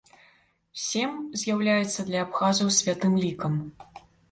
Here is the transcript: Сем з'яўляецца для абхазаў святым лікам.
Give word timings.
Сем 0.83 1.11
з'яўляецца 1.41 2.07
для 2.09 2.19
абхазаў 2.27 2.73
святым 2.81 3.13
лікам. 3.27 3.53